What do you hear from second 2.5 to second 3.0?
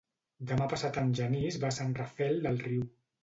Riu.